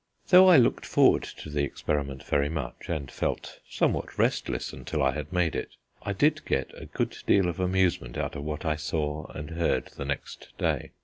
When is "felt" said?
3.11-3.59